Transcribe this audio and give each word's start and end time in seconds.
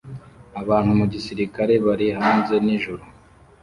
Abantu 0.61 0.91
mu 0.99 1.05
gisirikare 1.13 1.73
bari 1.85 2.07
hanze 2.19 2.55
nijoro 2.65 3.03